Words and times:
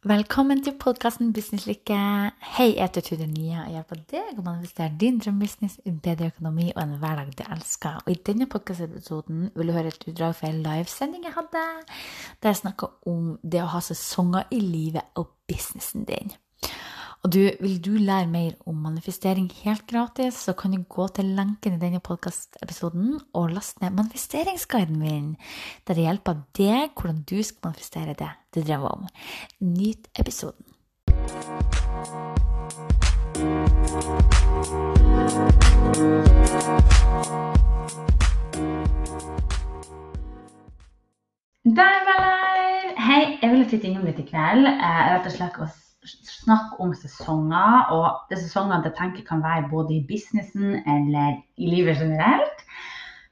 Velkommen 0.00 0.62
til 0.64 0.72
podkasten 0.80 1.34
Businesslykke. 1.36 1.96
Hei, 2.56 2.70
jeg 2.70 2.86
heter 2.86 3.02
Tude 3.04 3.26
Nia 3.28 3.66
og 3.66 3.74
hjelper 3.74 3.98
deg 4.08 4.38
å 4.40 4.44
manifestere 4.46 4.96
din 4.96 5.18
drømmebusiness, 5.20 5.74
bedre 6.00 6.30
økonomi 6.30 6.70
og 6.70 6.80
en 6.80 6.94
hverdag 7.02 7.34
du 7.36 7.42
elsker. 7.44 7.98
Og 8.06 8.08
I 8.08 8.16
denne 8.30 8.48
podkastepisoden 8.48 9.50
vil 9.52 9.68
du 9.68 9.74
høre 9.76 9.92
et 9.92 10.06
utdrag 10.08 10.32
fra 10.38 10.48
en 10.48 10.62
livesending 10.64 11.28
jeg 11.28 11.36
hadde, 11.36 11.66
der 12.40 12.48
jeg 12.54 12.62
snakker 12.62 13.12
om 13.12 13.34
det 13.44 13.60
å 13.60 13.68
ha 13.74 13.84
sesonger 13.84 14.48
i 14.56 14.62
livet 14.64 15.20
og 15.20 15.34
businessen 15.52 16.08
din. 16.08 16.32
Og 17.20 17.32
du, 17.34 17.40
vil 17.60 17.76
du 17.84 17.90
lære 18.00 18.28
mer 18.32 18.54
om 18.68 18.78
manifestering 18.80 19.50
helt 19.60 19.84
gratis, 19.90 20.38
så 20.40 20.54
kan 20.56 20.72
du 20.72 20.80
gå 20.88 21.04
til 21.12 21.34
lenken 21.36 21.74
i 21.76 21.80
denne 21.82 22.00
podkastepisoden 22.00 23.18
og 23.36 23.50
laste 23.52 23.82
ned 23.84 23.92
manifesteringsguiden 23.98 24.96
min, 24.98 25.34
der 25.84 25.98
det 25.98 26.06
hjelper 26.06 26.40
deg 26.56 26.94
hvordan 26.96 27.20
du 27.28 27.42
skal 27.44 27.68
manifestere 27.68 28.16
det 28.16 28.30
du 28.54 28.62
drømmer 28.64 28.88
om. 28.88 29.06
Nyt 29.60 30.08
episoden. 30.16 30.64
Der 41.64 42.00
var 42.08 42.18
live! 42.24 42.96
Hei, 42.96 43.38
jeg 43.42 43.50
ville 43.52 43.68
titte 43.68 43.92
innom 43.92 44.08
litt 44.08 44.24
i 44.24 44.28
kveld. 44.32 44.72
Eh, 44.72 45.06
rett 45.12 45.28
og 45.28 45.36
slett 45.36 45.89
å 46.00 46.10
snakke 46.10 46.78
om 46.82 46.94
sesonger. 46.96 47.92
Og 47.96 48.30
det 48.30 48.40
sesongene 48.40 48.88
jeg 48.88 48.96
tenker 48.98 49.26
kan 49.28 49.44
være 49.44 49.68
både 49.72 49.98
i 49.98 50.04
businessen 50.08 50.80
eller 50.88 51.40
i 51.60 51.70
livet 51.70 52.00
generelt. 52.00 52.64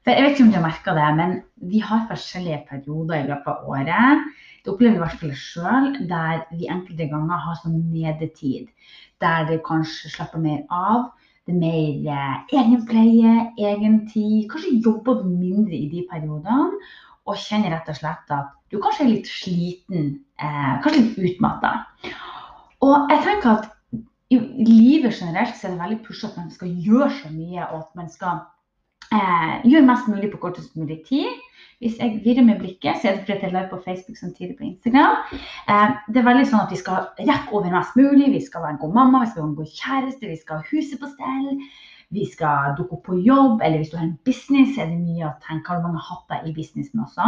For 0.03 0.15
jeg 0.15 0.25
vet 0.25 0.37
ikke 0.37 0.45
om 0.45 0.51
du 0.53 0.57
har 0.57 0.67
merka 0.67 0.93
det, 0.95 1.07
men 1.17 1.33
vi 1.71 1.81
har 1.83 2.05
forskjellige 2.09 2.63
perioder 2.69 3.19
i 3.19 3.27
løpet 3.27 3.49
av 3.51 3.73
året. 3.73 4.29
Det 4.63 4.71
opplever 4.73 4.99
i 4.99 5.01
hvert 5.03 5.19
fall 5.21 5.33
sjøl, 5.35 5.89
der 6.09 6.45
vi 6.53 6.69
enkelte 6.71 7.09
ganger 7.11 7.43
har 7.45 7.59
sånn 7.59 7.81
nedetid. 7.91 8.69
Der 9.23 9.49
du 9.49 9.57
kanskje 9.65 10.11
slapper 10.13 10.41
mer 10.43 10.63
av. 10.69 11.09
Det 11.47 11.55
er 11.55 11.59
mer 11.59 12.15
eh, 12.15 12.55
egenpleie, 12.61 13.35
egentid. 13.57 14.47
Kanskje 14.51 14.79
jobber 14.85 15.23
du 15.23 15.29
mindre 15.33 15.75
i 15.75 15.87
de 15.91 16.05
periodene 16.11 16.77
og 17.29 17.37
kjenner 17.37 17.73
rett 17.75 17.89
og 17.91 17.97
slett 17.97 18.33
at 18.33 18.53
du 18.69 18.77
kanskje 18.81 19.05
er 19.05 19.11
litt 19.11 19.29
sliten, 19.29 20.11
eh, 20.41 20.75
kanskje 20.83 21.01
litt 21.01 21.23
utmatta. 21.31 21.73
Og 22.85 23.11
jeg 23.11 23.25
tenker 23.25 23.49
at 23.57 23.69
i 24.29 24.37
livet 24.67 25.15
generelt 25.17 25.57
så 25.57 25.67
er 25.67 25.73
det 25.73 25.81
veldig 25.81 25.99
pusha 26.05 26.29
at 26.29 26.37
man 26.37 26.51
skal 26.53 26.71
gjøre 26.85 27.09
så 27.17 27.31
mye, 27.33 27.65
og 27.65 27.77
at 27.79 27.95
man 27.97 28.09
skal 28.13 28.43
eh, 29.15 29.55
gjøre 29.65 29.87
mest 29.87 30.07
mulig 30.11 30.29
på 30.31 30.41
kortest 30.43 30.75
mulig 30.77 31.01
tid. 31.07 31.29
Hvis 31.79 31.97
jeg 31.99 32.21
virrer 32.23 32.45
med 32.45 32.59
blikket, 32.59 32.99
så 32.99 33.09
er 33.09 33.15
det 33.15 33.25
fordi 33.25 33.47
jeg 33.47 33.55
er 33.63 33.69
på 33.71 33.81
Facebook 33.85 34.17
samtidig 34.19 34.57
på 34.57 34.67
Instagram. 34.67 35.17
Eh, 35.33 35.91
det 36.13 36.21
er 36.21 36.29
veldig 36.29 36.47
sånn 36.49 36.65
at 36.65 36.73
vi 36.75 36.81
skal 36.81 37.09
rekke 37.19 37.55
over 37.55 37.73
mest 37.73 37.99
mulig. 37.99 38.31
Vi 38.35 38.41
skal 38.45 38.65
være 38.65 38.77
en 38.77 38.81
god 38.83 38.97
mamma, 38.99 39.23
vi 39.23 39.31
skal 39.31 39.43
være 39.43 39.51
en 39.51 39.59
god 39.61 39.77
kjæreste, 39.81 40.33
vi 40.33 40.41
skal 40.43 40.61
ha 40.61 40.69
huset 40.71 41.01
på 41.01 41.11
stell. 41.15 41.63
Vi 42.09 42.25
skal 42.25 42.73
dukke 42.77 42.97
opp 42.97 43.05
på 43.05 43.19
jobb, 43.21 43.61
eller 43.61 43.81
hvis 43.81 43.91
du 43.91 43.99
har 43.99 44.07
en 44.07 44.17
business, 44.25 44.77
er 44.77 44.89
det 44.89 44.97
mye 44.97 45.27
å 45.29 45.35
tenke. 45.45 45.69
Har 45.69 45.81
du 45.81 45.87
mange 45.87 46.05
hatter 46.05 46.45
i 46.45 46.53
businessen 46.55 47.03
også? 47.05 47.27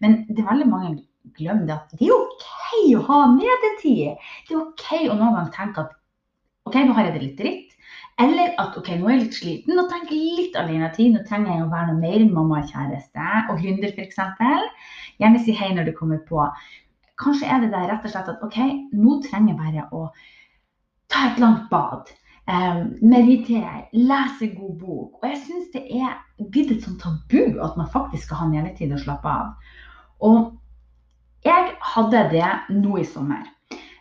Men 0.00 0.22
det 0.28 0.40
er 0.40 0.48
veldig 0.48 0.68
mange 0.70 0.94
glem 1.36 1.64
det 1.68 1.76
at 1.76 1.94
det 1.98 2.08
er 2.08 2.16
OK 2.16 2.46
å 2.96 3.04
ha 3.08 3.20
nedetid. 3.34 4.28
Det 4.48 4.56
er 4.56 4.60
OK 4.62 4.86
å 5.06 5.16
noen 5.16 5.36
gang 5.38 5.50
tenke 5.54 5.84
at 5.84 5.96
OK, 6.68 6.76
nå 6.84 6.94
har 6.96 7.08
jeg 7.08 7.16
det 7.16 7.24
litt 7.24 7.38
dritt. 7.40 7.76
Eller 8.20 8.52
at 8.60 8.76
OK, 8.76 8.90
nå 8.98 9.08
er 9.08 9.14
jeg 9.14 9.22
litt 9.22 9.36
sliten, 9.38 9.76
nå 9.78 9.86
tenker 9.90 10.16
jeg 10.16 10.36
litt 10.36 10.58
alenetid. 10.58 11.14
Nå 11.14 11.22
trenger 11.28 11.54
jeg 11.54 11.64
å 11.64 11.70
være 11.72 11.92
noe 11.92 12.02
mer 12.02 12.18
enn 12.18 12.34
mamma 12.34 12.60
og 12.60 12.72
kjæreste 12.72 13.28
og 13.48 13.62
gründer 13.62 13.94
f.eks. 13.94 14.18
Gjerne 15.22 15.42
si 15.44 15.54
hei 15.56 15.70
når 15.74 15.88
du 15.88 15.94
kommer 15.96 16.20
på. 16.28 16.44
Kanskje 17.18 17.48
er 17.50 17.62
det 17.62 17.72
der 17.72 17.88
rett 17.90 18.04
og 18.06 18.12
slett 18.12 18.30
at 18.30 18.42
OK, 18.46 18.58
nå 18.94 19.18
trenger 19.24 19.54
jeg 19.54 19.60
bare 19.60 19.86
å 19.94 20.08
ta 21.10 21.28
et 21.30 21.40
langt 21.42 21.68
bad. 21.72 22.10
Um, 22.48 22.94
meditere, 23.04 23.88
lese 23.92 24.48
god 24.54 24.76
bok. 24.80 25.18
Og 25.20 25.26
jeg 25.28 25.40
syns 25.44 25.72
det 25.74 25.82
er 25.98 26.14
blitt 26.48 26.70
et 26.72 26.84
sånt 26.84 27.02
tabu 27.02 27.58
at 27.60 27.74
man 27.76 27.90
faktisk 27.92 28.28
skal 28.28 28.42
ha 28.42 28.46
nedetid 28.52 28.94
og 28.96 29.02
slappe 29.02 29.28
av. 29.30 29.74
Og 30.24 30.54
jeg 31.46 31.70
hadde 31.94 32.24
det 32.32 32.50
nå 32.74 32.98
i 32.98 33.06
sommer. 33.06 33.46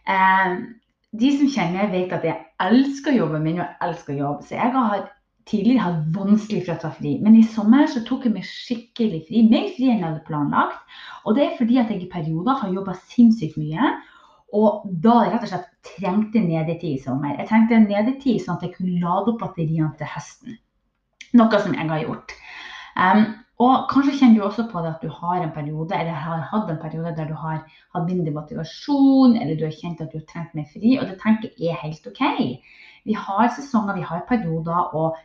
Eh, 0.07 0.57
de 1.17 1.29
som 1.37 1.51
kjenner, 1.51 1.91
vet 1.91 2.13
at 2.15 2.25
jeg 2.25 2.43
elsker 2.63 3.15
jobben 3.15 3.45
min 3.45 3.61
og 3.63 3.85
elsker 3.85 4.17
jobb. 4.17 4.43
Så 4.45 4.57
jeg 4.57 4.73
har 4.73 5.07
tidligere 5.47 5.85
hatt 5.85 6.03
vanskelig 6.15 6.65
for 6.65 6.75
å 6.75 6.81
ta 6.81 6.91
fri. 6.97 7.15
Men 7.23 7.37
i 7.39 7.45
sommer 7.55 7.87
så 7.91 8.03
tok 8.07 8.27
jeg 8.27 8.35
meg 8.35 8.47
skikkelig 8.47 9.23
fri. 9.29 9.45
Mer 9.47 9.71
fri 9.75 9.89
enn 9.89 10.01
jeg 10.01 10.07
hadde 10.09 10.27
planlagt. 10.27 10.99
Og 11.25 11.37
det 11.37 11.45
er 11.45 11.57
fordi 11.59 11.79
at 11.81 11.91
jeg 11.93 12.03
i 12.03 12.11
perioder 12.11 12.59
har 12.61 12.73
jobba 12.73 12.97
sinnssykt 13.13 13.59
mye. 13.61 13.95
Og 14.57 14.85
da 15.03 15.21
rett 15.25 15.43
og 15.43 15.51
slett 15.51 15.71
trengte 15.87 16.39
nedetid 16.43 16.95
i 16.95 17.03
sommer. 17.03 17.35
Jeg 17.35 17.49
trengte 17.49 17.81
nedetid 17.83 18.43
sånn 18.43 18.59
at 18.59 18.67
jeg 18.67 18.75
kunne 18.77 19.01
lade 19.03 19.33
opp 19.33 19.41
batteriene 19.43 19.91
til 19.99 20.11
høsten. 20.11 20.59
Noe 21.35 21.59
som 21.59 21.75
jeg 21.75 21.89
har 21.89 22.03
gjort. 22.03 22.35
Um, 22.97 23.27
og 23.61 23.87
kanskje 23.89 24.19
kjenner 24.19 24.37
du 24.37 24.45
også 24.45 24.67
på 24.71 24.81
det 24.85 24.91
at 24.95 25.05
du 25.05 25.09
har 25.09 25.41
en 25.41 25.53
periode, 25.53 25.93
eller 25.97 26.13
har 26.13 26.43
hatt 26.51 26.69
en 26.69 26.81
periode 26.81 27.15
der 27.17 27.29
du 27.29 27.33
har 27.37 27.63
hatt 27.95 28.05
mindre 28.05 28.33
motivasjon, 28.35 29.33
eller 29.37 29.57
du 29.57 29.65
har 29.65 29.73
kjent 29.73 30.03
at 30.03 30.11
du 30.11 30.19
har 30.19 30.27
trengt 30.29 30.53
mer 30.57 30.67
fri. 30.73 30.97
Og 30.99 31.07
det 31.09 31.17
tenker 31.23 31.55
jeg 31.57 31.73
er 31.73 31.81
helt 31.81 32.11
OK. 32.11 32.21
Vi 33.07 33.17
har 33.17 33.49
sesonger, 33.55 33.97
vi 33.97 34.05
har 34.05 34.27
perioder, 34.29 34.93
og 34.93 35.17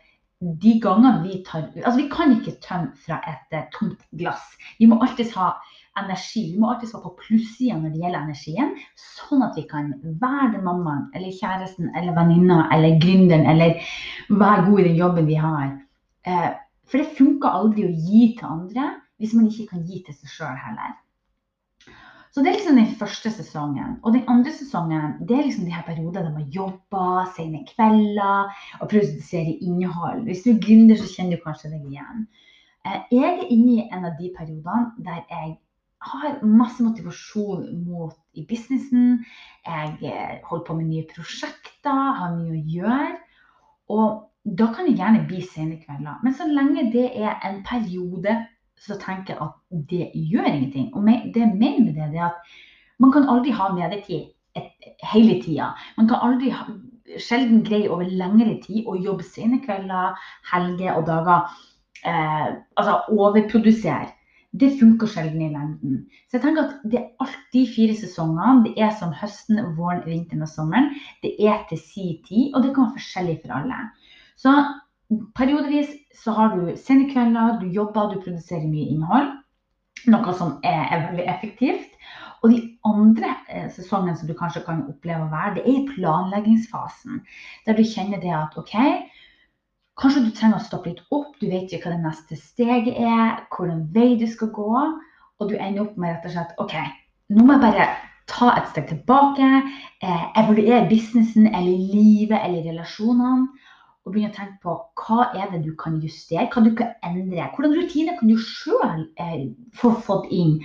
de 0.65 0.73
gangene 0.83 1.21
vi 1.23 1.43
tar 1.47 1.69
Altså, 1.85 1.99
vi 2.01 2.09
kan 2.11 2.33
ikke 2.35 2.57
tømme 2.65 2.97
fra 3.05 3.21
et 3.31 3.53
uh, 3.59 3.69
tomt 3.77 4.01
glass. 4.19 4.57
Vi 4.79 4.89
må 4.89 4.99
alltid 5.05 5.31
ha 5.37 5.53
energi. 6.01 6.55
Vi 6.55 6.59
må 6.59 6.73
alltid 6.73 6.89
være 6.95 7.05
på 7.05 7.15
plussida 7.21 7.77
når 7.77 7.93
det 7.93 8.01
gjelder 8.01 8.25
energien, 8.25 8.75
sånn 8.97 9.45
at 9.45 9.61
vi 9.61 9.67
kan 9.69 9.93
være 10.25 10.55
den 10.57 10.65
mammaen 10.65 11.11
eller 11.13 11.37
kjæresten 11.37 11.93
eller 11.93 12.17
venninna 12.17 12.65
eller 12.73 12.97
gründeren 13.03 13.45
eller 13.53 13.77
være 14.33 14.67
god 14.71 14.81
i 14.81 14.89
den 14.89 15.01
jobben 15.05 15.29
vi 15.29 15.39
har. 15.45 15.73
Uh, 16.27 16.51
for 16.93 17.01
det 17.01 17.17
funker 17.17 17.49
aldri 17.49 17.87
å 17.89 17.95
gi 17.97 18.27
til 18.37 18.51
andre 18.51 18.91
hvis 19.23 19.33
man 19.39 19.49
ikke 19.49 19.71
kan 19.71 19.87
gi 19.89 20.03
til 20.05 20.19
seg 20.19 20.35
sjøl 20.35 20.59
heller. 20.61 20.93
Så 22.33 22.41
det 22.41 22.49
er 22.49 22.57
liksom 22.57 22.79
den 22.81 22.95
første 22.97 23.31
sesongen. 23.33 23.99
Og 24.03 24.15
den 24.15 24.29
andre 24.33 24.53
sesongen 24.57 25.19
det 25.29 25.37
er 25.37 25.47
liksom 25.47 25.67
de 25.69 25.75
her 25.75 25.85
periodene 25.85 26.27
der 26.27 26.37
man 26.37 26.49
jobber, 26.53 27.27
sene 27.37 27.61
kvelder 27.69 28.53
og 28.81 28.89
produserer 28.89 29.53
innhold. 29.61 30.25
Hvis 30.29 30.45
du 30.45 30.55
er 30.55 30.63
gründer, 30.65 30.97
så 31.01 31.11
kjenner 31.11 31.37
du 31.37 31.45
kanskje 31.45 31.75
deg 31.75 31.85
igjen. 31.91 32.25
Eh, 32.89 32.99
jeg 33.13 33.29
er 33.29 33.53
inne 33.53 33.75
i 33.75 33.85
en 33.89 34.09
av 34.09 34.17
de 34.21 34.33
periodene 34.37 35.05
der 35.05 35.21
jeg 35.29 35.53
har 36.13 36.41
masse 36.43 36.83
motivasjon 36.83 37.69
mot 37.85 38.17
i 38.35 38.47
businessen. 38.49 39.23
Jeg 39.69 39.97
eh, 40.01 40.41
holder 40.49 40.67
på 40.67 40.79
med 40.81 40.89
nye 40.89 41.09
prosjekter, 41.13 42.05
har 42.21 42.37
mye 42.37 42.57
å 42.57 42.65
gjøre. 42.77 43.13
Og 43.93 44.09
da 44.45 44.67
kan 44.75 44.89
det 44.89 44.97
gjerne 44.99 45.27
bli 45.29 45.41
sene 45.47 45.79
kvelder. 45.79 46.19
Men 46.23 46.35
så 46.35 46.47
lenge 46.51 46.91
det 46.93 47.09
er 47.15 47.39
en 47.47 47.63
periode, 47.67 48.37
så 48.79 48.99
tenker 48.99 49.35
jeg 49.35 49.43
at 49.43 49.89
det 49.91 50.11
gjør 50.15 50.49
ingenting. 50.51 50.95
Og 50.95 51.07
det 51.07 51.45
jeg 51.45 51.55
mener 51.55 51.85
med 51.85 51.95
det, 51.95 52.21
er 52.21 52.31
at 52.33 52.55
man 52.99 53.13
kan 53.13 53.29
aldri 53.29 53.51
ha 53.55 53.69
medietid 53.75 54.33
hele 55.13 55.43
tida. 55.43 55.73
Man 55.97 56.09
kan 56.09 56.19
aldri 56.23 56.51
ha, 56.51 56.67
sjelden 57.19 57.63
greie 57.67 57.91
over 57.91 58.09
lengre 58.09 58.57
tid 58.65 58.89
å 58.89 58.97
jobbe 58.99 59.27
sene 59.27 59.61
kvelder, 59.63 60.19
helger 60.53 60.99
og 60.99 61.07
dager. 61.07 61.55
Eh, 62.03 62.49
altså 62.77 62.99
overprodusere. 63.15 64.11
Det 64.61 64.75
funker 64.77 65.09
sjelden 65.09 65.41
i 65.41 65.53
lengden. 65.53 66.01
Så 66.29 66.37
jeg 66.37 66.43
tenker 66.45 66.67
at 66.67 66.81
det 66.93 66.99
er 66.99 67.25
alt 67.25 67.45
de 67.55 67.63
fire 67.73 67.95
sesongene. 67.97 68.67
Det 68.67 68.75
er 68.85 68.91
som 68.99 69.15
høsten, 69.17 69.63
våren, 69.79 70.03
vinteren 70.05 70.45
og 70.45 70.51
sommeren. 70.51 70.91
Det 71.23 71.33
er 71.41 71.63
til 71.71 71.81
si 71.81 72.09
tid, 72.27 72.51
og 72.53 72.67
det 72.67 72.75
kan 72.75 72.91
være 72.91 72.99
forskjellig 72.99 73.39
for 73.45 73.55
alle. 73.63 73.79
Så 74.41 74.53
periodevis 75.37 75.91
så 76.23 76.35
har 76.37 76.57
du 76.57 76.75
sendekvelder, 76.77 77.59
du 77.61 77.69
jobber, 77.73 78.13
du 78.13 78.21
produserer 78.25 78.69
mye 78.69 78.91
innhold. 78.95 79.33
Noe 80.11 80.35
som 80.35 80.57
er, 80.67 81.09
veldig 81.09 81.27
effektivt. 81.31 81.99
Og 82.43 82.51
de 82.51 82.61
andre 82.89 83.37
eh, 83.49 83.69
sesongene 83.71 84.17
som 84.19 84.27
du 84.27 84.35
kanskje 84.39 84.65
kan 84.67 84.83
oppleve 84.91 85.27
å 85.27 85.31
være, 85.31 85.57
det 85.59 85.63
er 85.63 85.77
i 85.77 85.89
planleggingsfasen. 85.93 87.21
Der 87.67 87.79
du 87.79 87.85
kjenner 87.87 88.23
det 88.23 88.33
at 88.35 88.57
OK, 88.59 88.75
kanskje 90.01 90.25
du 90.25 90.33
trenger 90.35 90.59
å 90.59 90.65
stoppe 90.65 90.91
litt 90.91 91.05
opp. 91.15 91.37
Du 91.39 91.47
vet 91.51 91.71
ikke 91.71 91.87
hva 91.87 91.95
det 91.95 92.07
neste 92.07 92.39
steget 92.41 92.99
er, 92.99 93.45
hvordan 93.55 93.85
vei 93.95 94.17
du 94.19 94.27
skal 94.31 94.51
gå. 94.57 94.73
Og 95.39 95.51
du 95.51 95.55
ender 95.59 95.85
opp 95.85 95.95
med 96.01 96.17
rett 96.17 96.27
og 96.27 96.35
slett 96.35 96.59
OK, 96.63 96.75
nå 97.35 97.47
må 97.47 97.57
jeg 97.57 97.65
bare 97.69 97.87
ta 98.31 98.51
et 98.57 98.69
steg 98.73 98.91
tilbake. 98.91 99.53
Eh, 100.03 100.25
evaluere 100.43 100.89
businessen 100.91 101.47
eller 101.47 101.87
livet 101.95 102.41
eller 102.43 102.67
relasjonene 102.73 103.71
og 104.03 104.15
begynne 104.15 104.33
å 104.33 104.37
tenke 104.37 104.59
på 104.65 104.75
hva 104.99 105.29
er 105.39 105.51
det 105.53 105.63
du 105.65 105.73
kan 105.79 106.01
justere, 106.03 106.49
hva 106.51 106.63
du 106.65 106.73
kan 106.79 106.95
endre. 107.07 107.47
Hvordan 107.55 107.77
rutiner 107.79 108.19
kan 108.19 108.31
du 108.31 108.39
sjøl 108.41 109.05
eh, 109.23 109.45
få 109.79 109.93
fått 110.03 110.31
inn 110.35 110.57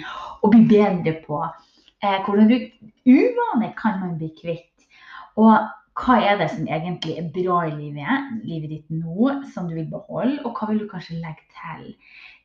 og 0.42 0.54
bli 0.56 0.64
bedre 0.72 1.14
på. 1.26 1.44
Eh, 2.02 2.18
hvordan 2.26 2.50
uvaner 3.06 3.76
kan 3.78 4.00
man 4.02 4.18
bli 4.18 4.32
kvitt. 4.40 4.88
Og 5.38 5.54
hva 5.98 6.20
er 6.22 6.38
det 6.38 6.48
som 6.54 6.68
egentlig 6.70 7.16
er 7.18 7.30
bra 7.34 7.64
i 7.66 7.74
livet, 7.74 8.32
livet 8.46 8.70
ditt 8.70 8.90
nå, 8.94 9.32
som 9.54 9.70
du 9.70 9.76
vil 9.78 9.88
beholde, 9.90 10.44
og 10.46 10.58
hva 10.58 10.70
vil 10.70 10.84
du 10.84 10.90
kanskje 10.92 11.18
legge 11.24 11.46
til? 11.56 11.88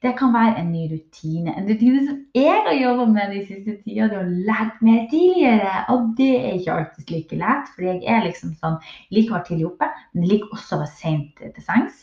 Det 0.02 0.14
kan 0.18 0.32
være 0.34 0.56
en 0.58 0.70
ny 0.72 0.86
rutine. 0.90 1.52
En 1.54 1.68
rutine 1.68 2.00
som 2.06 2.16
jeg 2.34 2.62
har 2.66 2.74
jobba 2.74 3.04
med 3.12 3.34
de 3.34 3.42
siste 3.46 3.76
tida, 3.84 4.08
det 4.10 4.18
å 4.18 4.24
legge 4.48 4.86
mer 4.88 5.04
tidligere. 5.12 5.74
Og 5.94 6.08
det 6.18 6.30
er 6.38 6.56
ikke 6.56 6.78
alltid 6.78 7.12
like 7.14 7.38
lett, 7.44 7.70
for 7.74 7.86
jeg 7.86 8.00
er 8.10 8.24
liksom 8.24 8.56
sånn, 8.64 8.80
liker 9.14 9.38
å 9.38 9.44
tidlig 9.46 9.68
oppe, 9.68 9.90
men 10.16 10.26
liker 10.32 10.56
også 10.56 10.78
å 10.78 10.82
være 10.82 10.96
seint 11.04 11.44
til 11.44 11.68
sengs. 11.68 12.02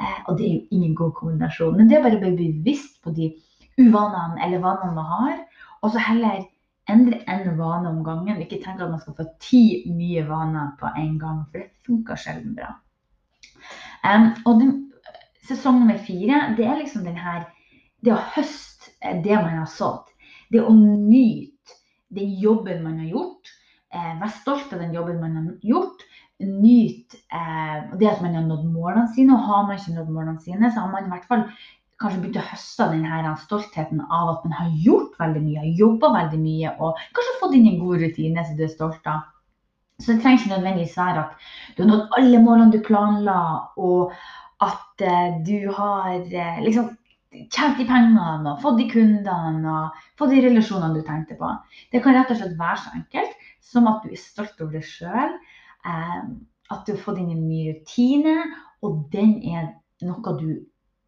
Eh, 0.00 0.18
og 0.26 0.40
det 0.40 0.48
er 0.48 0.56
jo 0.56 0.80
ingen 0.80 0.96
god 0.98 1.14
kombinasjon. 1.20 1.76
Men 1.78 1.92
det 1.92 2.00
er 2.00 2.08
bare 2.08 2.18
å 2.18 2.24
bli 2.24 2.50
bevisst 2.56 2.98
på 3.04 3.14
de 3.14 3.30
uvanene 3.76 4.40
eller 4.42 4.64
vanene 4.64 4.96
man 4.96 5.12
har, 5.12 5.40
og 5.84 5.92
så 5.92 6.02
heller 6.02 6.40
endre 6.90 7.20
en 7.26 7.56
vane 7.58 7.90
om 7.90 8.02
gangen. 8.06 8.40
Ikke 8.42 8.60
tenk 8.62 8.80
at 8.80 8.90
man 8.90 9.02
skal 9.02 9.16
få 9.18 9.28
ti 9.42 9.62
nye 9.90 10.24
vaner 10.28 10.74
på 10.80 10.90
en 10.96 11.18
gang, 11.22 11.44
for 11.50 11.62
det 11.62 11.86
funker 11.86 12.20
sjelden 12.20 12.56
bra. 12.58 12.74
Um, 14.06 14.30
og 14.46 14.60
den, 14.60 14.74
sesong 15.48 15.80
nummer 15.80 15.98
fire, 16.02 16.42
det 16.58 16.66
er 16.66 16.80
liksom 16.80 17.06
den 17.06 17.18
her 17.18 17.46
Det 18.04 18.12
å 18.12 18.24
høste 18.36 19.16
det 19.24 19.34
man 19.34 19.56
har 19.56 19.70
sådd. 19.70 20.10
Det 20.52 20.60
å 20.62 20.70
nyte 20.70 21.78
den 22.14 22.34
jobben 22.38 22.84
man 22.84 23.00
har 23.00 23.08
gjort. 23.08 23.50
Eh, 23.90 24.12
være 24.20 24.36
stolt 24.36 24.74
av 24.76 24.82
den 24.84 24.94
jobben 24.94 25.18
man 25.18 25.36
har 25.38 25.46
gjort. 25.64 26.04
Nyte 26.44 27.18
eh, 27.32 27.96
det 27.98 28.10
at 28.10 28.22
man 28.22 28.36
har 28.36 28.44
nådd 28.46 28.68
målene 28.68 29.08
sine. 29.16 29.34
Og 29.34 29.48
har 29.48 29.64
man 29.66 29.80
ikke 29.80 29.96
nådd 29.96 30.12
målene 30.12 30.44
sine, 30.44 30.70
så 30.70 30.84
har 30.84 30.92
man 30.92 31.08
i 31.08 31.14
hvert 31.14 31.26
fall 31.30 31.46
kanskje 32.02 32.20
begynt 32.20 32.40
å 32.40 32.48
høste 32.50 32.88
denne 32.92 33.36
stoltheten 33.40 34.02
av 34.12 34.34
at 34.34 34.44
man 34.44 34.56
har 34.58 34.74
gjort 34.84 35.16
veldig 35.20 35.42
mye, 35.46 35.70
jobba 35.78 36.12
veldig 36.16 36.40
mye 36.42 36.74
og 36.76 37.00
kanskje 37.16 37.38
fått 37.40 37.56
inn 37.56 37.70
en 37.70 37.80
god 37.80 38.04
rutine 38.04 38.44
som 38.44 38.58
du 38.58 38.66
er 38.66 38.72
stolt 38.72 39.08
av. 39.10 39.24
Så 39.96 40.12
det 40.12 40.20
trenger 40.20 40.42
ikke 40.42 40.52
nødvendigvis 40.52 40.98
være 40.98 41.22
at 41.22 41.46
du 41.76 41.82
har 41.82 41.88
nådd 41.88 42.18
alle 42.18 42.42
målene 42.44 42.74
du 42.74 42.82
planla, 42.84 43.40
og 43.80 44.12
at 44.64 45.04
uh, 45.04 45.38
du 45.46 45.70
har 45.72 46.18
uh, 46.20 46.58
liksom 46.64 46.90
tjent 47.52 47.80
de 47.80 47.86
pengene 47.88 48.52
og 48.52 48.60
fått 48.60 48.78
de 48.80 48.88
kundene 48.92 49.72
og 49.72 50.04
fått 50.20 50.34
de 50.34 50.42
relasjonene 50.44 51.00
du 51.00 51.04
tenkte 51.04 51.36
på. 51.40 51.48
Det 51.92 52.02
kan 52.04 52.16
rett 52.16 52.32
og 52.32 52.40
slett 52.40 52.60
være 52.60 52.82
så 52.82 52.92
enkelt 53.00 53.48
som 53.64 53.88
at 53.88 54.04
du 54.04 54.12
er 54.12 54.20
stolt 54.20 54.60
over 54.60 54.76
deg 54.76 54.84
sjøl. 54.88 55.34
Um, 55.86 56.36
at 56.72 56.84
du 56.84 56.92
har 56.92 57.02
fått 57.02 57.20
inn 57.22 57.32
en 57.32 57.48
ny 57.48 57.70
rutine, 57.70 58.36
og 58.84 59.04
den 59.12 59.36
er 59.48 59.70
noe 60.04 60.32
du 60.40 60.48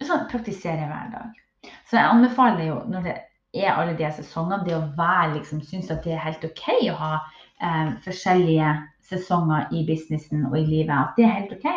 sånn, 0.06 0.28
jeg 0.30 0.58
hver 0.62 1.10
dag. 1.14 1.40
Så 1.88 1.98
jeg 1.98 2.06
anbefaler 2.06 2.68
jo, 2.68 2.76
når 2.86 3.08
det 3.08 3.16
er 3.56 3.72
alle 3.72 3.96
de 3.98 4.10
sesongene, 4.14 4.64
det 4.66 4.76
å 4.76 4.84
være 4.98 5.38
liksom, 5.38 5.62
synes 5.64 5.90
at 5.90 6.04
det 6.04 6.14
er 6.14 6.24
helt 6.26 6.44
OK 6.44 6.66
å 6.92 6.98
ha 7.00 7.12
eh, 7.18 7.90
forskjellige 8.04 8.74
sesonger 9.08 9.72
i 9.72 9.84
businessen 9.88 10.46
og 10.50 10.58
i 10.58 10.66
livet. 10.68 10.94
At 10.94 11.18
det 11.18 11.26
er 11.26 11.36
helt 11.38 11.54
OK. 11.56 11.68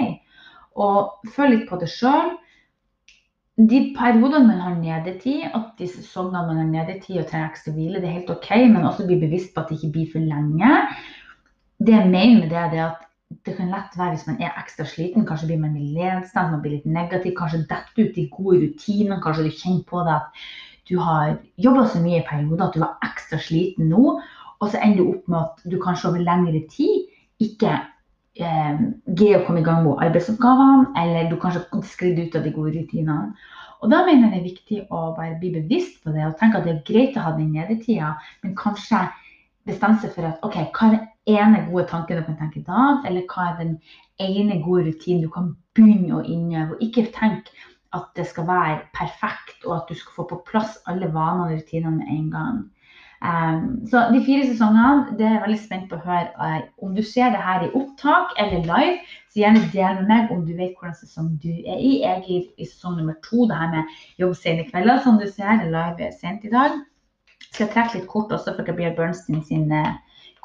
Og 0.82 1.32
følg 1.36 1.56
litt 1.56 1.68
på 1.70 1.80
det 1.82 1.90
sjøl. 1.92 2.36
De 3.62 3.82
periodene 3.98 4.48
man 4.48 4.62
har 4.64 4.76
nedetid, 4.80 5.50
at 5.54 5.74
de 5.78 5.88
sesongene 5.90 6.46
man 6.48 6.62
har 6.62 6.70
nedetid 6.70 7.22
og 7.22 7.28
trenger 7.30 7.52
ekstra 7.52 7.74
hvile, 7.76 8.00
det 8.02 8.10
er 8.10 8.20
helt 8.20 8.32
OK, 8.34 8.50
men 8.72 8.88
også 8.88 9.06
bli 9.10 9.20
bevisst 9.22 9.54
på 9.54 9.64
at 9.64 9.72
det 9.72 9.80
ikke 9.80 9.94
blir 9.98 10.14
for 10.14 10.30
lenge. 10.32 10.72
Det 11.82 11.94
jeg 11.94 12.10
mener 12.10 12.40
med 12.40 12.50
det, 12.54 12.62
er 12.62 12.86
at 12.88 13.08
det 13.46 13.56
kan 13.58 13.72
lett 13.72 13.96
være 13.98 14.16
hvis 14.16 14.28
man 14.28 14.42
er 14.42 14.58
ekstra 14.60 14.86
sliten, 14.88 15.26
kanskje 15.28 15.52
blir 15.52 15.62
man 15.62 15.78
ledstemt, 15.78 16.52
man 16.54 16.62
blir 16.64 16.78
litt 16.78 16.90
negativ, 16.90 17.36
kanskje 17.38 17.64
detter 17.70 18.04
ut 18.04 18.18
de 18.18 18.28
gode 18.34 18.60
rutinene, 18.66 19.22
kanskje 19.24 19.48
du 19.48 19.56
kjenner 19.56 19.86
på 19.90 20.04
det 20.08 20.18
at 20.18 20.44
du 20.90 20.98
har 21.00 21.38
jobba 21.62 21.86
så 21.88 22.02
mye 22.04 22.20
i 22.20 22.28
perioder 22.28 22.66
at 22.66 22.76
du 22.76 22.84
var 22.84 23.08
ekstra 23.08 23.40
sliten 23.40 23.92
nå, 23.94 24.18
og 24.62 24.70
så 24.70 24.82
ender 24.82 25.02
du 25.02 25.14
opp 25.14 25.32
med 25.32 25.40
at 25.42 25.64
du 25.72 25.80
kanskje 25.82 26.12
over 26.12 26.26
lengre 26.26 26.62
tid 26.74 27.08
ikke 27.42 27.72
eh, 28.38 28.84
greier 29.08 29.40
å 29.40 29.46
komme 29.48 29.64
i 29.64 29.66
gang 29.66 29.82
med 29.86 30.04
arbeidsoppgavene, 30.06 30.92
eller 31.02 31.32
du 31.32 31.38
kanskje 31.42 31.84
sklidd 31.90 32.20
ut 32.22 32.38
av 32.38 32.46
de 32.46 32.54
gode 32.56 32.76
rutinene. 32.78 33.34
Og 33.82 33.90
da 33.90 34.04
mener 34.06 34.28
jeg 34.28 34.32
det 34.32 34.40
er 34.40 34.50
viktig 34.50 34.80
å 34.94 35.00
bare 35.18 35.40
bli 35.42 35.56
bevisst 35.56 36.04
på 36.04 36.14
det 36.14 36.28
og 36.28 36.36
tenke 36.38 36.60
at 36.60 36.68
det 36.68 36.76
er 36.76 36.84
greit 36.86 37.18
å 37.18 37.26
ha 37.26 37.34
den 37.38 37.50
nedetida, 37.56 38.14
men 38.44 38.54
kanskje 38.60 39.08
bestemme 39.66 39.98
seg 40.02 40.14
for 40.14 40.28
at 40.28 40.46
OK, 40.46 40.60
hva 40.76 40.90
er 40.90 40.98
den 40.98 41.08
ene 41.30 41.66
gode 41.70 41.88
tanken 41.90 42.18
du 42.18 42.26
kan 42.26 42.38
tenke 42.40 42.62
i 42.62 42.68
dag, 42.68 43.06
eller 43.06 43.28
hva 43.30 43.52
er 43.52 43.60
den 43.60 43.76
ene 44.22 44.62
gode 44.64 44.88
rutinen 44.90 45.26
du 45.26 45.30
kan 45.30 45.54
begynne 45.78 46.18
å 46.20 46.26
innøve, 46.26 46.76
og 46.76 46.84
ikke 46.86 47.10
tenk 47.16 47.52
at 47.96 48.08
det 48.16 48.26
skal 48.30 48.48
være 48.48 48.78
perfekt, 48.96 49.66
og 49.66 49.76
at 49.82 49.90
du 49.90 49.98
skal 50.00 50.22
få 50.22 50.28
på 50.30 50.44
plass 50.48 50.78
alle 50.88 51.12
vanene 51.12 51.50
og 51.50 51.58
rutinene 51.58 51.98
med 52.00 52.14
en 52.14 52.30
gang. 52.32 52.62
Um, 53.22 53.66
så 53.86 54.08
de 54.10 54.24
fire 54.26 54.48
sesongene, 54.50 55.12
det 55.18 55.28
er 55.28 55.36
jeg 55.36 55.42
veldig 55.44 55.58
spent 55.62 55.92
på 55.92 55.98
å 56.00 56.06
høre 56.08 56.32
uh, 56.42 56.64
om 56.82 56.96
du 56.98 57.04
ser 57.06 57.30
det 57.30 57.42
her 57.44 57.68
i 57.68 57.74
opptak 57.78 58.32
eller 58.42 58.64
live. 58.66 58.96
Så 59.30 59.44
gjerne 59.44 59.68
del 59.76 60.00
med 60.00 60.08
meg 60.10 60.32
om 60.34 60.42
du 60.48 60.56
vet 60.58 60.74
hvordan 60.80 60.96
sesong 60.98 61.36
du 61.44 61.52
er 61.52 61.78
i. 61.78 62.00
Jeg 62.02 62.24
er 62.24 62.48
i 62.58 62.66
sesong 62.66 62.98
nummer 62.98 63.20
to, 63.28 63.46
det 63.52 63.60
her 63.60 63.70
med 63.76 63.94
jobb 64.24 64.34
sene 64.40 64.66
kvelder, 64.72 65.04
som 65.06 65.22
du 65.22 65.28
ser. 65.30 65.68
live 65.70 66.10
sent 66.18 66.48
i 66.50 66.54
dag 66.56 66.80
skal 67.52 67.68
jeg 67.68 67.74
trekke 67.76 68.00
litt 68.00 68.10
kort 68.10 68.34
også 68.34 68.56
for 68.56 68.66
Gabriel 68.66 68.96
Bernstein 68.98 69.44
sine 69.46 69.84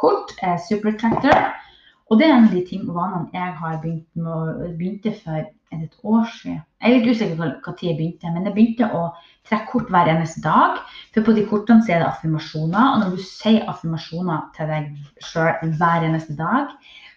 kort. 0.00 0.34
er 0.42 0.58
Super 0.68 0.96
Tractor. 1.00 1.52
Og 2.06 2.20
det 2.20 2.26
er 2.26 2.36
en 2.36 2.44
av 2.46 2.52
de 2.54 2.62
ting, 2.62 2.84
vanene 2.86 3.32
jeg 3.34 3.54
har 3.60 3.78
begynt 3.82 4.06
med, 4.14 4.76
begynte 4.78 5.12
for 5.24 5.40
et 5.74 5.96
år 6.06 6.28
siden. 6.36 6.60
Jeg 6.82 6.92
er 6.92 7.00
litt 7.00 7.16
usikker 7.16 7.38
på 7.38 7.48
når 7.48 7.80
jeg 7.82 7.96
begynte, 7.98 8.30
men 8.30 8.46
jeg 8.46 8.54
begynte 8.54 8.90
å 8.94 9.00
trekke 9.48 9.72
kort 9.72 9.90
hver 9.90 10.12
eneste 10.12 10.42
dag. 10.44 10.78
For 11.14 11.26
på 11.26 11.34
de 11.34 11.46
kortene 11.50 11.82
så 11.82 11.96
er 11.96 12.04
det 12.04 12.12
affirmasjoner. 12.12 12.92
Og 12.92 13.02
når 13.02 13.16
du 13.16 13.24
sier 13.26 13.66
affirmasjoner 13.72 14.46
til 14.54 14.70
deg 14.70 15.26
sjøl 15.32 15.74
hver 15.80 16.06
eneste 16.06 16.38
dag, 16.38 16.76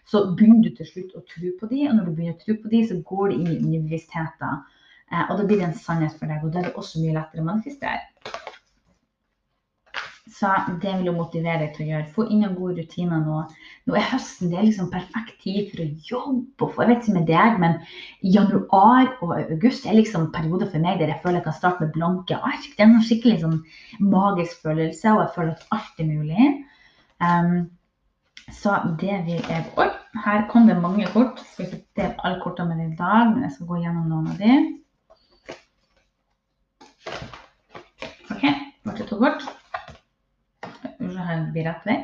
så 0.10 0.26
begynner 0.34 0.66
du 0.66 0.80
til 0.80 0.90
slutt 0.90 1.16
å 1.20 1.26
tro 1.30 1.54
på 1.60 1.70
de, 1.70 1.86
og 1.86 1.98
når 2.00 2.08
du 2.08 2.14
begynner 2.18 2.38
å 2.38 2.44
tro 2.44 2.58
på 2.58 2.72
de, 2.72 2.84
så 2.90 2.98
går 3.12 3.30
det 3.30 3.36
inn 3.38 3.50
i 3.52 3.58
underbevisstheten. 3.60 4.64
Eh, 5.12 5.26
og 5.28 5.36
da 5.38 5.46
blir 5.46 5.62
det 5.62 5.68
en 5.68 5.82
sannhet 5.86 6.16
for 6.18 6.32
deg, 6.32 6.42
og 6.42 6.54
da 6.54 6.64
er 6.64 6.70
det 6.72 6.78
også 6.82 7.04
mye 7.04 7.14
lettere 7.18 7.46
å 7.46 7.50
manifestere. 7.52 8.49
Så 10.30 10.50
det 10.82 10.92
vil 11.00 11.08
jo 11.10 11.16
motivere 11.16 11.64
deg 11.64 11.72
til 11.74 11.86
å 11.86 11.90
gjøre. 11.90 12.12
Få 12.14 12.26
inn 12.30 12.44
noen 12.44 12.58
gode 12.58 12.84
rutiner 12.84 13.22
nå. 13.24 13.40
Nå 13.90 13.96
er 13.98 14.06
høsten 14.12 14.52
det 14.52 14.60
er 14.60 14.68
liksom 14.68 14.92
perfekt 14.94 15.40
tid 15.42 15.72
for 15.72 15.82
å 15.82 15.88
jobbe. 16.10 16.70
Jeg 16.70 16.90
vet 16.92 17.02
ikke 17.04 17.16
med 17.16 17.28
deg, 17.30 17.58
men 17.64 17.78
januar 18.36 19.10
og 19.26 19.34
august 19.40 19.88
er 19.90 19.98
liksom 19.98 20.30
perioder 20.36 20.70
for 20.70 20.84
meg 20.84 21.02
der 21.02 21.14
jeg 21.14 21.22
føler 21.24 21.40
jeg 21.40 21.48
kan 21.48 21.58
starte 21.58 21.86
med 21.86 21.96
blanke 21.98 22.38
ark. 22.38 22.70
Det 22.76 22.86
er 22.86 22.92
en 22.92 23.06
skikkelig 23.08 23.40
sånn 23.42 23.60
magisk 24.14 24.62
følelse, 24.66 25.16
og 25.16 25.24
jeg 25.24 25.34
føler 25.38 25.56
at 25.56 25.68
alt 25.80 26.04
er 26.04 26.12
mulig. 26.12 26.50
Um, 27.20 27.56
så 28.54 28.78
det 29.02 29.22
vil 29.28 29.42
jeg 29.42 29.66
Oi, 29.82 29.90
her 30.26 30.46
kom 30.52 30.70
det 30.70 30.78
mange 30.82 31.08
kort. 31.14 31.42
Skal 31.54 31.68
ikke 31.68 31.84
dele 31.98 32.16
alle 32.24 32.42
kortene 32.44 32.78
deg 32.78 32.94
i 32.94 33.00
dag, 33.00 33.34
men 33.34 33.48
jeg 33.48 33.56
skal 33.58 33.72
gå 33.72 33.82
gjennom 33.84 34.12
noen 34.12 34.30
av 34.34 34.38
de. 34.42 34.60
OK, 38.30 38.46
ble 38.86 39.10
to 39.10 39.18
kort? 39.18 39.59
Rett 41.30 41.86
vei. 41.86 42.00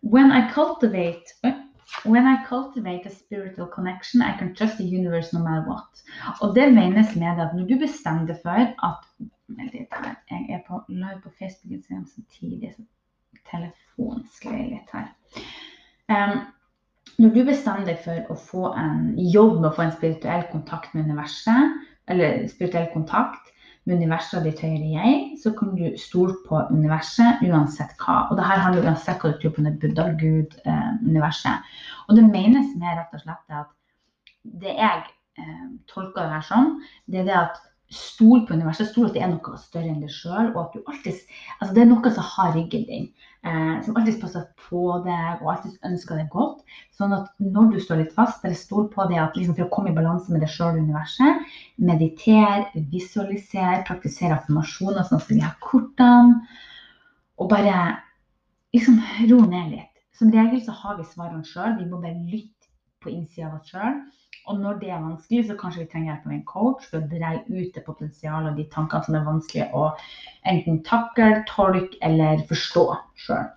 when 0.00 0.32
I 0.32 0.50
cultivate 0.52 1.34
When 2.04 2.26
I 2.26 2.44
cultivate 2.44 3.06
a 3.06 3.10
spiritual 3.10 3.66
connection, 3.66 4.20
I 4.20 4.36
can 4.38 4.54
trust 4.54 4.76
the 4.76 4.84
universe 4.84 5.32
no 5.32 5.40
matter 5.40 5.64
what. 5.68 6.02
Og 6.40 6.54
det 6.54 6.74
menes 6.74 7.16
med 7.16 7.40
at 7.40 7.54
når 7.56 7.66
du 7.66 7.78
bestemmer 7.80 8.26
deg 8.26 8.36
for 8.42 8.60
at 8.88 9.08
Jeg 10.28 10.46
er 10.50 10.60
på 10.68 10.82
live 10.88 11.20
på 11.22 11.30
Facebook 11.38 11.84
samtidig, 11.88 12.74
så 12.76 12.82
telefonen 13.50 14.26
sklei 14.28 14.66
litt 14.68 14.90
her. 14.92 15.08
Um, 16.12 16.40
når 17.18 17.32
du 17.34 17.44
bestemmer 17.48 17.88
deg 17.88 18.02
for 18.04 18.28
å 18.28 18.36
få 18.36 18.72
en 18.76 19.14
jobb 19.16 19.56
med 19.62 19.70
å 19.70 19.74
få 19.74 19.86
en 19.86 19.96
spirituell 19.96 20.44
kontakt 20.52 20.94
med 20.94 21.08
universet, 21.08 21.80
eller 22.08 22.44
spirituell 22.52 22.90
kontakt, 22.92 23.48
universet 23.94 24.44
ditt 24.44 24.60
høyere 24.62 24.90
jeg, 24.92 25.18
så 25.42 25.52
kan 25.56 25.74
du 25.78 25.84
stole 26.00 26.36
på 26.46 26.60
universet 26.72 27.42
uansett 27.46 27.94
hva. 28.02 28.26
Og 28.28 28.38
det 28.38 28.46
her 28.48 28.62
handler 28.64 28.88
uansett 28.90 29.22
hva 29.22 29.32
du 29.32 29.38
tror 29.40 29.54
på, 29.56 29.64
det 29.64 29.76
Buddha, 29.82 30.08
Gud, 30.20 30.58
eh, 30.64 30.90
universet. 31.06 31.70
Og 32.08 32.18
det 32.18 32.26
menes 32.28 32.74
med 32.76 32.98
rett 32.98 33.16
og 33.16 33.24
slett 33.24 33.56
at 33.62 33.72
det 34.62 34.74
jeg 34.76 35.06
eh, 35.40 35.64
tolker 35.90 36.24
det 36.26 36.36
her 36.36 36.46
som, 36.48 36.76
det 37.08 37.22
er 37.22 37.28
det 37.30 37.38
at 37.38 37.62
stol 37.88 38.42
på 38.46 38.54
universet. 38.54 38.90
Stol 38.90 39.08
at 39.08 39.14
det 39.16 39.22
er 39.24 39.30
noe 39.32 39.58
større 39.60 39.88
enn 39.88 40.02
deg 40.02 40.12
sjøl, 40.12 40.50
og 40.52 40.76
at 40.76 41.06
Altså 41.08 41.74
det 41.74 41.82
er 41.82 41.88
noe 41.88 42.12
som 42.12 42.26
har 42.34 42.52
ryggen 42.56 42.84
din. 42.88 43.06
Eh, 43.46 43.74
som 43.84 43.96
alltid 43.96 44.18
passer 44.20 44.44
på 44.68 44.82
deg 45.06 45.40
og 45.40 45.52
alltid 45.52 45.76
ønsker 45.88 46.20
deg 46.20 46.28
godt. 46.32 46.64
Sånn 46.96 47.14
at 47.16 47.30
når 47.40 47.72
du 47.72 47.78
står 47.80 48.02
litt 48.02 48.16
fast, 48.16 48.44
eller 48.44 48.58
stol 48.58 48.88
på 48.92 49.06
det 49.08 49.20
at 49.22 49.36
liksom 49.38 49.56
for 49.56 49.68
å 49.68 49.72
komme 49.72 49.92
i 49.92 49.96
balanse 49.96 50.32
med 50.32 50.44
deg 50.44 50.52
sjøl 50.52 50.74
og 50.74 50.82
universet, 50.84 51.46
mediter, 51.90 52.66
visualiser, 52.92 53.84
praktisere 53.88 54.36
affirmasjoner 54.36 55.06
sånn 55.08 55.22
som 55.22 55.34
vi 55.36 55.44
har 55.46 55.56
kortene, 55.64 56.42
og 57.38 57.52
bare 57.52 57.78
liksom 58.74 58.98
ro 59.30 59.42
ned 59.46 59.76
litt. 59.76 59.94
Som 60.18 60.32
regel 60.34 60.60
så 60.64 60.74
har 60.74 60.98
vi 60.98 61.06
svarene 61.06 61.46
sjøl, 61.46 61.78
vi 61.78 61.86
må 61.86 62.02
bare 62.02 62.18
lytte 62.18 62.66
på 62.98 63.12
innsida 63.14 63.48
av 63.48 63.60
oss 63.60 63.70
sjøl. 63.70 64.00
Og 64.48 64.60
når 64.60 64.78
det 64.80 64.90
er 64.90 65.04
vanskelig, 65.04 65.44
så 65.46 65.56
kanskje 65.60 65.82
vi 65.82 65.90
trenger 65.92 66.12
hjelp 66.12 66.26
av 66.26 66.32
en 66.32 66.44
coach 66.48 66.86
for 66.88 67.02
å 67.02 67.08
dreie 67.10 67.44
ut 67.48 67.74
det 67.74 67.84
potensialet 67.84 68.52
og 68.52 68.56
de 68.56 68.64
tankene 68.72 69.04
som 69.04 69.18
er 69.18 69.26
vanskelig 69.26 69.66
å 69.76 69.90
enten 70.48 70.80
takle, 70.88 71.42
tolke 71.50 72.00
eller 72.08 72.40
forstå 72.48 72.84
sjøl. 73.26 73.50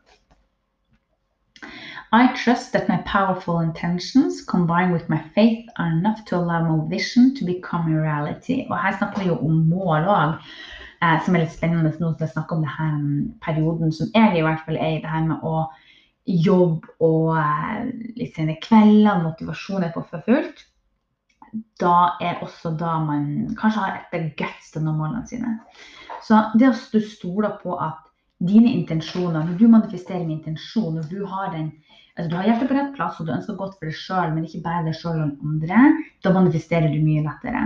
I 2.13 2.27
trust 2.35 2.73
that 2.73 2.89
my 2.89 2.97
powerful 3.05 3.61
intentions 3.61 4.41
combined 4.41 4.91
with 4.91 5.07
my 5.07 5.21
faith 5.33 5.69
are 5.77 5.91
enough 5.91 6.25
to 6.25 6.35
allow 6.35 6.59
my 6.61 6.89
vision 6.89 7.33
to 7.35 7.45
become 7.45 7.93
a 7.93 8.01
reality. 8.01 8.65
Og 8.69 8.75
her 8.77 8.97
snakker 8.97 9.21
vi 9.21 9.29
jo 9.29 9.37
om 9.39 9.61
mål 9.69 10.09
òg, 10.11 10.33
eh, 10.99 11.21
som 11.23 11.35
er 11.35 11.45
litt 11.45 11.55
spennende 11.55 11.93
nå 12.01 12.09
til 12.17 12.27
å 12.27 12.33
snakke 12.33 12.57
om 12.57 12.65
det 12.65 12.73
her 12.73 12.97
mm, 12.97 13.29
perioden 13.45 13.95
som 13.95 14.11
jeg 14.11 14.35
i 14.35 14.43
hvert 14.43 14.65
fall 14.65 14.75
er 14.75 14.97
i 14.97 14.99
det 15.05 15.13
her 15.13 15.23
med 15.29 15.47
å 15.47 15.61
jobbe 16.27 16.91
og 16.99 17.31
eh, 17.39 17.87
litt 18.19 18.35
sene 18.35 18.57
kvelder, 18.59 19.23
motivasjon 19.23 19.87
er 19.87 19.95
på 19.95 20.03
for 20.11 20.27
fullt. 20.27 20.65
Da 21.81 21.95
er 22.23 22.39
også 22.45 22.71
da 22.79 22.97
man 23.03 23.25
kanskje 23.59 23.83
har 23.83 23.97
etter 23.99 24.29
guts 24.39 24.71
til 24.71 24.81
å 24.81 24.85
nå 24.85 24.93
målene 24.99 25.27
sine. 25.27 25.57
Så 26.23 26.39
det 26.55 26.69
å 26.69 26.77
du 26.93 27.01
stoler 27.03 27.57
på 27.63 27.75
at 27.81 28.07
dine 28.41 28.71
intensjoner, 28.73 29.43
når 29.45 29.57
du 29.59 29.67
manifesterer 29.69 30.23
med 30.25 30.39
intensjon, 30.39 30.95
når 30.97 31.09
du 31.11 31.25
har 31.29 31.51
den 31.55 31.71
altså 32.17 32.29
du 32.29 32.35
har 32.35 32.47
hjertet 32.49 32.69
på 32.69 32.75
rett 32.75 32.95
plass 32.95 33.19
og 33.21 33.27
du 33.27 33.33
ønsker 33.33 33.55
godt 33.59 33.77
for 33.79 33.87
deg 33.87 33.95
sjøl, 33.97 34.33
men 34.35 34.47
ikke 34.47 34.63
bare 34.65 34.83
deg 34.87 34.97
sjøl 34.99 35.21
og 35.23 35.45
andre, 35.47 35.83
da 36.25 36.33
manifesterer 36.35 36.91
du 36.91 36.99
mye 37.03 37.23
lettere. 37.23 37.61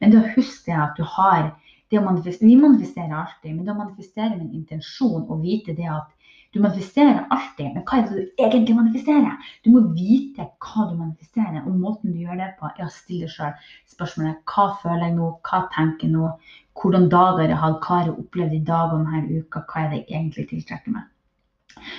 Men 0.00 0.12
det 0.12 0.20
å 0.20 0.34
huske 0.34 0.74
at 0.76 0.98
du 0.98 1.04
har 1.16 1.48
det 1.90 2.00
å 2.00 2.04
manifestere, 2.04 2.50
Vi 2.50 2.56
manifesterer 2.60 3.14
alltid, 3.14 3.54
men 3.54 3.64
det 3.64 3.72
å 3.72 3.78
manifestere 3.78 4.34
med 4.34 4.48
en 4.48 4.60
intensjon 4.60 5.22
og 5.22 5.42
vite 5.42 5.74
det 5.76 5.86
at 5.86 6.10
du 6.54 6.60
manifesterer 6.62 7.24
alltid, 7.34 7.72
men 7.74 7.84
hva 7.84 7.98
er 7.98 8.06
det 8.06 8.16
du 8.16 8.42
egentlig 8.42 8.76
manifesterer? 8.76 9.48
Du 9.64 9.70
må 9.74 9.82
vite 9.96 10.46
hva 10.62 10.86
du 10.90 10.94
manifesterer, 10.98 11.64
og 11.64 11.80
måten 11.80 12.14
du 12.14 12.22
gjør 12.22 12.38
det 12.40 12.52
på, 12.60 12.70
er 12.70 12.86
å 12.86 12.92
stille 12.92 13.26
deg 13.26 13.34
sjøl 13.34 13.56
spørsmålet 13.96 14.52
hva 14.52 14.68
føler 14.82 15.08
jeg 15.08 15.16
nå, 15.18 15.32
hva 15.48 15.64
tenker 15.74 16.08
jeg 16.08 16.14
nå, 16.14 16.30
hvordan 16.76 17.08
dager 17.12 17.48
jeg 17.48 17.60
hatt, 17.62 17.80
hva 17.82 17.98
har 17.98 18.10
jeg 18.10 18.18
opplevd 18.22 18.56
i 18.56 18.62
dag 18.70 18.94
og 18.94 19.04
denne 19.04 19.40
uka, 19.42 19.64
hva 19.66 19.82
er 19.82 19.90
det 19.92 20.00
jeg 20.02 20.08
egentlig 20.20 20.46
tiltrekker 20.52 20.96
meg. 20.96 21.10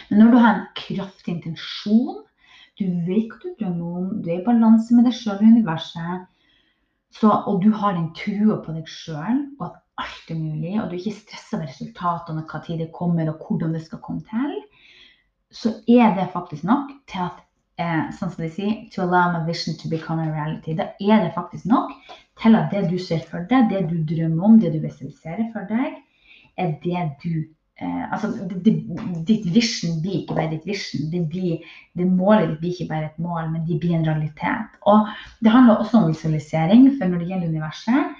Men 0.10 0.24
når 0.24 0.32
du 0.32 0.40
har 0.42 0.54
en 0.54 0.66
kraftig 0.78 1.36
intensjon, 1.36 2.24
du 2.78 2.86
vet 3.08 3.32
hva 3.32 3.42
du 3.44 3.54
drømmer 3.60 4.02
om, 4.02 4.10
du 4.22 4.32
er 4.32 4.40
i 4.40 4.46
balanse 4.46 4.96
med 4.96 5.08
deg 5.10 5.18
sjøl 5.18 5.38
og 5.40 5.48
universet, 5.50 6.28
så, 7.18 7.32
og 7.50 7.64
du 7.64 7.72
har 7.74 7.96
den 7.98 8.12
trua 8.18 8.60
på 8.64 8.76
deg 8.76 8.90
sjøl, 8.92 9.44
og 9.58 9.70
at 9.70 9.78
alt 10.02 10.32
er 10.32 10.40
mulig, 10.40 10.76
og 10.82 10.92
du 10.92 10.98
ikke 10.98 11.16
stressa 11.16 11.60
med 11.60 11.72
resultatene, 11.72 12.46
hva 12.50 12.62
tid 12.66 12.84
det 12.84 12.92
kommer, 12.96 13.32
og 13.32 13.42
hvordan 13.44 13.74
det 13.76 13.84
skal 13.86 14.02
komme 14.04 14.24
til, 14.30 14.56
så 15.52 15.74
er 15.90 16.14
det 16.18 16.30
faktisk 16.34 16.66
nok 16.68 16.92
til 17.10 17.24
at 17.26 17.44
eh, 17.82 18.08
sånn 18.18 18.32
som 18.34 18.44
de 18.44 18.50
sier, 18.54 18.80
to 18.94 19.04
allow 19.06 19.32
my 19.34 19.44
vision 19.48 19.78
to 19.80 19.90
become 19.92 20.24
a 20.24 20.30
reality. 20.32 20.76
Da 20.78 20.92
er 21.00 21.24
det 21.24 21.36
faktisk 21.36 21.68
nok 21.70 21.94
til 22.42 22.58
at 22.60 22.74
det 22.74 22.88
du 22.92 22.98
ser 23.02 23.24
for 23.30 23.46
deg, 23.50 23.70
det 23.72 23.86
du 23.92 24.00
drømmer 24.10 24.50
om, 24.50 24.58
det 24.62 24.74
du 24.76 24.82
visualiserer 24.84 25.48
for 25.54 25.70
deg, 25.70 26.02
er 26.58 26.74
det 26.84 27.04
du 27.24 27.32
eh, 27.82 28.06
altså, 28.12 28.34
Ditt 29.28 29.46
vision 29.54 30.00
blir 30.02 30.24
ikke 30.24 30.38
bare 30.38 30.52
ditt 30.56 30.66
vision. 30.70 31.10
Det, 31.14 31.24
blir, 31.32 31.66
det 31.98 32.08
målet 32.10 32.54
ditt 32.54 32.62
blir 32.62 32.76
ikke 32.76 32.92
bare 32.94 33.12
et 33.12 33.20
mål, 33.22 33.52
men 33.54 33.66
det 33.70 33.80
blir 33.82 33.98
en 33.98 34.08
realitet. 34.08 34.80
Og 34.90 35.10
Det 35.42 35.54
handler 35.54 35.78
også 35.78 36.02
om 36.02 36.10
visualisering, 36.12 36.90
for 36.98 37.10
når 37.10 37.24
det 37.24 37.30
gjelder 37.32 37.54
universet, 37.54 38.17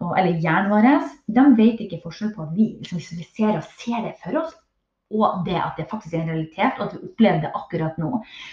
og, 0.00 0.12
eller 0.18 0.40
hjernen 0.42 0.72
vår, 0.72 1.06
de 1.36 1.44
vet 1.58 1.80
ikke 1.84 2.02
forskjell 2.04 2.34
på 2.34 2.46
at 2.46 2.56
vi 2.56 2.68
liksom 2.80 3.00
visualiserer 3.00 3.60
og 3.60 3.70
ser 3.80 4.04
det 4.06 4.16
for 4.22 4.42
oss, 4.42 4.56
og 5.12 5.44
det 5.46 5.58
at 5.60 5.78
det 5.78 5.88
faktisk 5.90 6.14
er 6.14 6.24
en 6.24 6.32
realitet, 6.32 6.78
og 6.78 6.86
at 6.86 6.94
vi 6.96 7.08
opplever 7.08 7.42
det 7.44 7.52
akkurat 7.58 7.98
nå. 8.00 8.10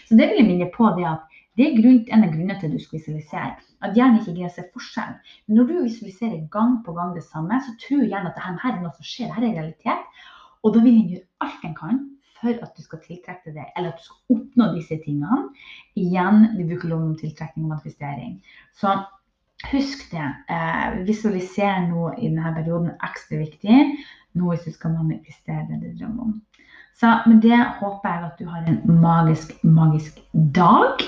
Så 0.08 0.18
det 0.20 0.27
vil 0.29 0.41
jeg 0.41 0.50
minne 0.50 0.70
på 0.75 0.91
det 0.98 1.08
at 1.08 1.39
det 1.60 1.65
er 1.65 1.79
grunn, 1.79 2.03
en 2.08 2.24
av 2.24 2.32
grunnene 2.32 2.56
til 2.60 2.70
at 2.70 2.75
du 2.75 2.84
skal 2.84 3.00
visualisere. 3.00 3.50
At 3.84 3.96
hjernen 3.96 4.22
ikke 4.22 4.36
greier 4.36 4.51
å 4.51 4.56
se 4.56 4.63
forskjell. 4.75 5.15
Men 5.48 5.60
når 5.60 5.68
du 5.68 5.74
visualiserer 5.77 6.46
gang 6.53 6.77
på 6.86 6.94
gang 6.96 7.12
det 7.15 7.25
samme, 7.25 7.58
så 7.65 7.74
tror 7.84 8.06
hjernen 8.06 8.29
at 8.29 8.38
dette 8.38 8.70
er 8.70 8.79
noe 8.79 8.94
som 8.96 9.08
skjer, 9.08 9.34
dette 9.34 9.50
er 9.50 9.58
realitet. 9.58 10.24
Og 10.63 10.75
da 10.75 10.84
vil 10.84 10.96
den 10.96 11.12
gjøre 11.13 11.27
alt 11.46 11.65
den 11.65 11.75
kan 11.75 12.00
for 12.39 12.56
at 12.63 12.75
du 12.75 12.84
skal 12.86 13.01
tiltrekke 13.03 13.51
det, 13.56 13.65
eller 13.75 13.91
at 13.91 14.00
du 14.00 14.06
skal 14.06 14.38
oppnå 14.38 14.70
disse 14.77 14.96
tingene. 15.03 15.50
Igjen, 16.00 16.46
vi 16.56 16.68
bruker 16.70 16.91
lov 16.94 17.03
om 17.10 17.18
tiltrekning 17.20 17.68
og 17.68 17.74
manifestering. 17.74 18.38
Så 18.79 18.94
husk 19.68 20.12
det. 20.12 20.28
Eh, 20.50 21.00
visualiser 21.08 21.88
nå 21.89 22.13
i 22.18 22.30
denne 22.30 22.54
perioden 22.56 22.94
ekstra 23.04 23.42
viktig. 23.42 23.80
Nå 24.38 24.51
hvis 24.51 24.68
du 24.68 24.75
skal 24.75 24.96
manifestere 24.96 25.66
det 25.70 25.82
du 25.84 25.89
drømmer 26.00 26.30
om. 26.30 26.38
Så 27.00 27.13
med 27.28 27.39
det 27.42 27.58
håper 27.80 28.10
jeg 28.12 28.25
at 28.28 28.39
du 28.39 28.46
har 28.51 28.66
en 28.68 28.80
magisk, 29.01 29.54
magisk 29.63 30.20
dag. 30.56 31.00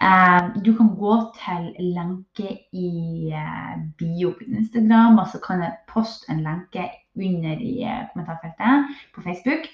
Eh, 0.00 0.50
du 0.64 0.72
kan 0.76 0.94
gå 0.98 1.16
til 1.38 1.70
lenke 1.94 2.58
i 2.72 2.92
eh, 3.32 3.74
bio 3.98 4.32
på 4.38 4.48
Instagram, 4.48 5.18
og 5.18 5.28
så 5.32 5.40
kan 5.46 5.60
jeg 5.62 5.76
poste 5.88 6.32
en 6.32 6.44
lenke 6.44 6.88
under 7.16 7.60
i 7.60 7.74
kommentarfeltet 8.12 8.96
på 9.14 9.22
Facebook. 9.22 9.68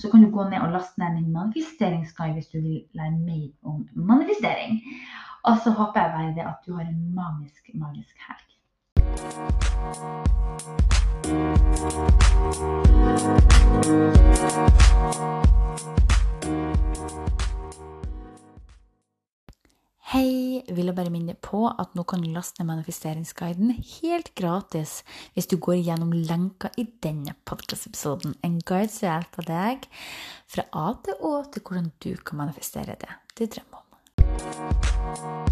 Så 0.00 0.10
kan 0.10 0.20
du 0.20 0.30
gå 0.30 0.44
ned 0.48 0.60
og 0.60 0.72
laste 0.72 1.00
ned 1.00 1.14
min 1.14 1.32
manifesteringsguide 1.32 2.32
hvis 2.36 2.48
du 2.52 2.58
vil 2.60 2.82
lære 2.92 3.10
mer 3.10 3.48
om 3.64 3.86
manifestering. 3.94 4.82
Og 5.46 5.58
så 5.62 5.70
håper 5.70 6.00
jeg 6.00 6.10
bare 6.14 6.34
det 6.34 6.42
at 6.42 6.64
du 6.66 6.72
har 6.74 6.82
en 6.82 7.02
magisk, 7.14 7.70
magisk 7.74 8.16
helg. 8.26 8.48
Hei, 20.06 20.62
vil 20.66 20.86
jeg 20.88 20.96
bare 20.96 21.12
minne 21.14 21.36
på 21.38 21.62
at 21.68 21.94
nå 21.94 22.02
kan 22.10 22.22
du 22.24 22.30
laste 22.34 22.62
ned 22.62 22.72
manifesteringsguiden 22.72 23.70
helt 23.76 24.32
gratis 24.38 25.04
hvis 25.36 25.46
du 25.50 25.60
går 25.62 25.78
gjennom 25.78 26.10
lenka 26.10 26.72
i 26.74 26.88
denne 27.06 27.36
podkastepisoden. 27.46 28.34
En 28.42 28.58
guide 28.66 28.90
som 28.90 29.12
hjelper 29.12 29.46
deg 29.52 29.86
fra 30.50 30.66
A 30.74 30.90
til 31.06 31.22
Å 31.22 31.36
til 31.52 31.62
hvordan 31.62 31.92
du 32.02 32.12
kan 32.18 32.42
manifestere 32.42 32.98
det 32.98 33.14
du 33.36 33.46
drømmer 33.46 33.78
om. 33.78 34.85
Thank 35.16 35.50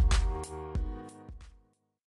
you. 0.00 0.05